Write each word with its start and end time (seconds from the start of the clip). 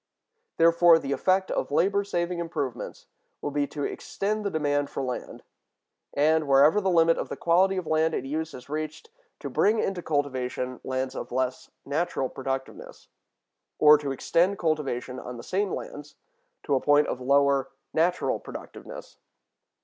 Therefore, 0.57 0.97
the 0.97 1.11
effect 1.11 1.51
of 1.51 1.69
labor 1.69 2.03
saving 2.03 2.39
improvements 2.39 3.05
will 3.39 3.51
be 3.51 3.67
to 3.67 3.83
extend 3.83 4.43
the 4.43 4.49
demand 4.49 4.89
for 4.89 5.03
land, 5.03 5.43
and, 6.15 6.47
wherever 6.47 6.81
the 6.81 6.89
limit 6.89 7.19
of 7.19 7.29
the 7.29 7.37
quality 7.37 7.77
of 7.77 7.85
land 7.85 8.15
in 8.15 8.25
use 8.25 8.55
is 8.55 8.67
reached, 8.67 9.11
to 9.41 9.47
bring 9.47 9.77
into 9.77 10.01
cultivation 10.01 10.79
lands 10.83 11.13
of 11.15 11.31
less 11.31 11.69
natural 11.85 12.29
productiveness, 12.29 13.09
or 13.77 13.95
to 13.99 14.11
extend 14.11 14.57
cultivation 14.57 15.19
on 15.19 15.37
the 15.37 15.43
same 15.43 15.71
lands 15.71 16.15
to 16.63 16.73
a 16.73 16.81
point 16.81 17.05
of 17.05 17.21
lower 17.21 17.69
natural 17.93 18.39
productiveness. 18.39 19.19